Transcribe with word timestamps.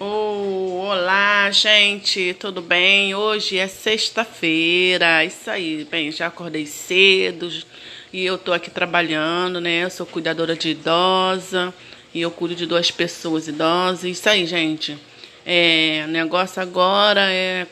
Oh, 0.00 0.86
olá, 0.90 1.50
gente, 1.50 2.32
tudo 2.34 2.62
bem? 2.62 3.16
Hoje 3.16 3.58
é 3.58 3.66
sexta-feira, 3.66 5.24
isso 5.24 5.50
aí, 5.50 5.84
bem, 5.90 6.12
já 6.12 6.28
acordei 6.28 6.66
cedo 6.66 7.50
e 8.12 8.24
eu 8.24 8.38
tô 8.38 8.52
aqui 8.52 8.70
trabalhando, 8.70 9.60
né? 9.60 9.82
Eu 9.82 9.90
sou 9.90 10.06
cuidadora 10.06 10.54
de 10.54 10.68
idosa 10.68 11.74
e 12.14 12.20
eu 12.20 12.30
cuido 12.30 12.54
de 12.54 12.64
duas 12.64 12.92
pessoas 12.92 13.48
idosas, 13.48 14.04
isso 14.04 14.28
aí, 14.28 14.46
gente. 14.46 14.96
É, 15.44 16.04
o 16.06 16.10
negócio 16.12 16.62
agora 16.62 17.32
é 17.32 17.66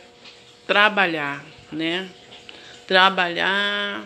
trabalhar, 0.67 1.45
né? 1.71 2.09
Trabalhar 2.89 4.03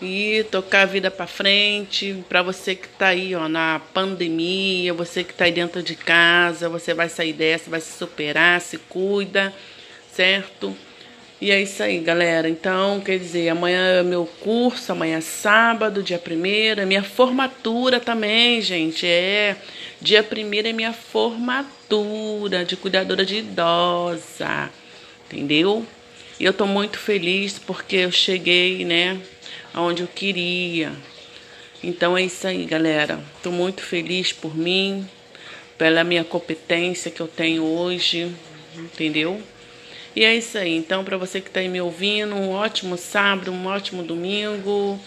e 0.00 0.44
tocar 0.50 0.82
a 0.82 0.86
vida 0.86 1.10
para 1.10 1.26
frente. 1.26 2.24
Para 2.28 2.42
você 2.42 2.74
que 2.74 2.86
está 2.86 3.08
aí, 3.08 3.34
ó, 3.34 3.48
na 3.48 3.80
pandemia, 3.92 4.92
você 4.92 5.24
que 5.24 5.32
está 5.32 5.44
aí 5.44 5.52
dentro 5.52 5.82
de 5.82 5.94
casa, 5.94 6.68
você 6.68 6.92
vai 6.92 7.08
sair 7.08 7.32
dessa, 7.32 7.70
vai 7.70 7.80
se 7.80 7.96
superar, 7.96 8.60
se 8.60 8.78
cuida, 8.78 9.52
certo? 10.12 10.76
E 11.40 11.50
é 11.50 11.60
isso 11.60 11.82
aí, 11.82 11.98
galera. 12.00 12.48
Então, 12.48 13.00
quer 13.00 13.18
dizer, 13.18 13.50
amanhã 13.50 14.00
é 14.00 14.02
meu 14.02 14.24
curso, 14.40 14.92
amanhã 14.92 15.18
é 15.18 15.20
sábado, 15.20 16.02
dia 16.02 16.18
primeiro, 16.18 16.80
é 16.80 16.86
minha 16.86 17.02
formatura 17.02 18.00
também, 18.00 18.60
gente. 18.62 19.06
É 19.06 19.56
dia 20.00 20.22
primeiro 20.22 20.68
é 20.68 20.72
minha 20.72 20.92
formatura 20.92 22.64
de 22.64 22.76
cuidadora 22.76 23.24
de 23.24 23.36
idosa, 23.38 24.70
entendeu? 25.26 25.84
E 26.40 26.44
eu 26.44 26.52
tô 26.52 26.66
muito 26.66 26.98
feliz 26.98 27.58
porque 27.58 27.96
eu 27.96 28.12
cheguei, 28.12 28.84
né, 28.84 29.18
aonde 29.72 30.02
eu 30.02 30.08
queria. 30.08 30.92
Então 31.82 32.16
é 32.16 32.22
isso 32.22 32.46
aí, 32.46 32.64
galera. 32.64 33.20
Tô 33.42 33.50
muito 33.50 33.82
feliz 33.82 34.32
por 34.32 34.56
mim, 34.56 35.08
pela 35.76 36.02
minha 36.02 36.24
competência 36.24 37.10
que 37.10 37.20
eu 37.20 37.28
tenho 37.28 37.64
hoje, 37.64 38.30
entendeu? 38.74 39.42
E 40.14 40.24
é 40.24 40.34
isso 40.34 40.56
aí. 40.56 40.74
Então, 40.74 41.04
para 41.04 41.18
você 41.18 41.40
que 41.40 41.48
está 41.48 41.60
aí 41.60 41.68
me 41.68 41.80
ouvindo, 41.80 42.34
um 42.34 42.50
ótimo 42.50 42.96
sábado, 42.96 43.52
um 43.52 43.66
ótimo 43.66 44.02
domingo. 44.02 44.98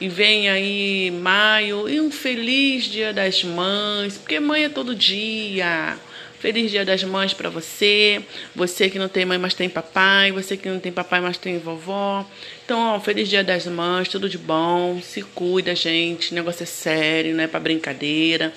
E 0.00 0.08
vem 0.08 0.48
aí 0.48 1.10
maio 1.10 1.88
e 1.88 2.00
um 2.00 2.10
feliz 2.10 2.84
Dia 2.84 3.12
das 3.12 3.42
Mães, 3.42 4.16
porque 4.16 4.38
mãe 4.38 4.64
é 4.64 4.68
todo 4.68 4.94
dia. 4.94 5.98
Feliz 6.40 6.70
Dia 6.70 6.84
das 6.84 7.02
Mães 7.02 7.34
para 7.34 7.50
você. 7.50 8.22
Você 8.54 8.88
que 8.88 8.98
não 8.98 9.08
tem 9.08 9.24
mãe, 9.24 9.38
mas 9.38 9.54
tem 9.54 9.68
papai. 9.68 10.30
Você 10.30 10.56
que 10.56 10.68
não 10.68 10.78
tem 10.78 10.92
papai, 10.92 11.20
mas 11.20 11.36
tem 11.36 11.58
vovó. 11.58 12.24
Então, 12.64 12.94
ó, 12.94 13.00
feliz 13.00 13.28
Dia 13.28 13.42
das 13.42 13.66
Mães, 13.66 14.08
tudo 14.08 14.28
de 14.28 14.38
bom. 14.38 15.00
Se 15.02 15.22
cuida, 15.22 15.74
gente. 15.74 16.32
Negócio 16.32 16.62
é 16.62 16.66
sério, 16.66 17.34
não 17.34 17.42
é 17.42 17.48
para 17.48 17.58
brincadeira, 17.58 18.52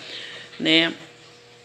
né? 0.59 0.93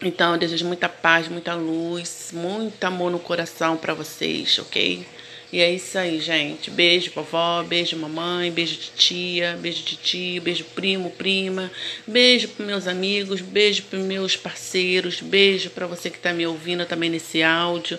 Então, 0.01 0.33
eu 0.33 0.39
desejo 0.39 0.65
muita 0.65 0.89
paz, 0.89 1.27
muita 1.27 1.53
luz, 1.53 2.29
muito 2.33 2.83
amor 2.83 3.11
no 3.11 3.19
coração 3.19 3.77
para 3.77 3.93
vocês, 3.93 4.57
ok? 4.59 5.05
E 5.51 5.61
é 5.61 5.71
isso 5.71 5.97
aí, 5.97 6.19
gente. 6.19 6.69
Beijo, 6.69 7.11
vovó, 7.15 7.63
beijo, 7.63 7.95
mamãe, 7.95 8.51
beijo 8.51 8.77
tia, 8.97 9.57
beijo 9.61 9.83
tio, 9.83 10.41
beijo 10.41 10.65
primo, 10.75 11.09
prima, 11.11 11.71
beijo 12.05 12.49
para 12.49 12.65
meus 12.65 12.85
amigos, 12.85 13.39
beijo 13.39 13.83
para 13.83 13.99
meus 13.99 14.35
parceiros, 14.35 15.21
beijo 15.21 15.69
para 15.69 15.87
você 15.87 16.09
que 16.09 16.17
está 16.17 16.33
me 16.33 16.45
ouvindo 16.45 16.85
também 16.85 17.09
nesse 17.09 17.41
áudio. 17.41 17.97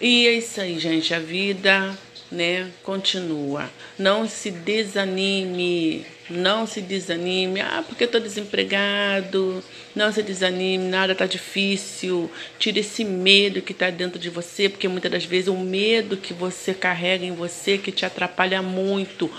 E 0.00 0.28
é 0.28 0.34
isso 0.34 0.60
aí, 0.60 0.78
gente. 0.78 1.12
A 1.12 1.18
vida 1.18 1.98
né, 2.32 2.70
continua. 2.82 3.70
Não 3.98 4.26
se 4.26 4.50
desanime, 4.50 6.04
não 6.30 6.66
se 6.66 6.80
desanime. 6.80 7.60
Ah, 7.60 7.84
porque 7.86 8.06
tô 8.06 8.18
desempregado. 8.18 9.62
Não 9.94 10.10
se 10.10 10.22
desanime, 10.22 10.88
nada 10.88 11.14
tá 11.14 11.26
difícil. 11.26 12.30
Tire 12.58 12.80
esse 12.80 13.04
medo 13.04 13.60
que 13.60 13.74
tá 13.74 13.90
dentro 13.90 14.18
de 14.18 14.30
você, 14.30 14.68
porque 14.68 14.88
muitas 14.88 15.12
das 15.12 15.24
vezes 15.24 15.48
o 15.48 15.56
medo 15.56 16.16
que 16.16 16.32
você 16.32 16.72
carrega 16.72 17.24
em 17.24 17.32
você 17.32 17.76
que 17.76 17.92
te 17.92 18.06
atrapalha 18.06 18.62
muito. 18.62 19.30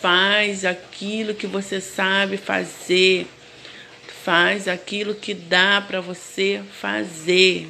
Faz 0.00 0.64
aquilo 0.64 1.34
que 1.34 1.46
você 1.46 1.80
sabe 1.80 2.36
fazer. 2.36 3.26
Faz 4.22 4.68
aquilo 4.68 5.14
que 5.14 5.34
dá 5.34 5.80
para 5.80 6.00
você 6.00 6.60
fazer. 6.80 7.68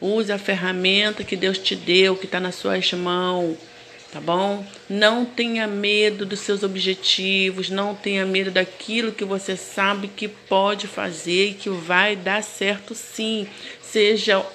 Use 0.00 0.32
a 0.32 0.38
ferramenta 0.38 1.22
que 1.22 1.36
Deus 1.36 1.58
te 1.58 1.76
deu, 1.76 2.16
que 2.16 2.26
está 2.26 2.40
nas 2.40 2.56
suas 2.56 2.92
mãos 2.92 3.56
tá 4.14 4.20
bom? 4.20 4.64
Não 4.88 5.24
tenha 5.24 5.66
medo 5.66 6.24
dos 6.24 6.38
seus 6.38 6.62
objetivos, 6.62 7.68
não 7.68 7.96
tenha 7.96 8.24
medo 8.24 8.52
daquilo 8.52 9.10
que 9.10 9.24
você 9.24 9.56
sabe 9.56 10.06
que 10.06 10.28
pode 10.28 10.86
fazer 10.86 11.48
e 11.48 11.54
que 11.54 11.68
vai 11.68 12.14
dar 12.14 12.40
certo 12.40 12.94
sim. 12.94 13.48
Seja 13.82 14.46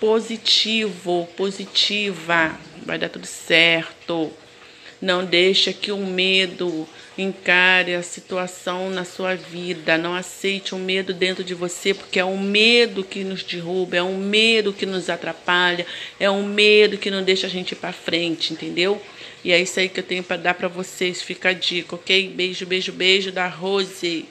positivo, 0.00 1.28
positiva, 1.36 2.58
vai 2.82 2.98
dar 2.98 3.10
tudo 3.10 3.26
certo. 3.26 4.32
Não 5.04 5.22
deixa 5.22 5.70
que 5.70 5.92
o 5.92 5.98
medo 5.98 6.88
encare 7.18 7.94
a 7.94 8.02
situação 8.02 8.88
na 8.88 9.04
sua 9.04 9.34
vida. 9.34 9.98
Não 9.98 10.14
aceite 10.14 10.74
o 10.74 10.78
medo 10.78 11.12
dentro 11.12 11.44
de 11.44 11.52
você, 11.52 11.92
porque 11.92 12.18
é 12.18 12.24
um 12.24 12.40
medo 12.40 13.04
que 13.04 13.22
nos 13.22 13.42
derruba, 13.42 13.98
é 13.98 14.02
um 14.02 14.16
medo 14.16 14.72
que 14.72 14.86
nos 14.86 15.10
atrapalha, 15.10 15.86
é 16.18 16.30
um 16.30 16.42
medo 16.42 16.96
que 16.96 17.10
não 17.10 17.22
deixa 17.22 17.46
a 17.46 17.50
gente 17.50 17.72
ir 17.72 17.76
para 17.76 17.92
frente, 17.92 18.54
entendeu? 18.54 18.98
E 19.44 19.52
é 19.52 19.60
isso 19.60 19.78
aí 19.78 19.90
que 19.90 20.00
eu 20.00 20.04
tenho 20.04 20.22
para 20.22 20.38
dar 20.38 20.54
para 20.54 20.68
vocês. 20.68 21.20
Fica 21.20 21.50
a 21.50 21.52
dica, 21.52 21.96
ok? 21.96 22.30
Beijo, 22.30 22.64
beijo, 22.64 22.90
beijo 22.90 23.30
da 23.30 23.46
Rose. 23.46 24.24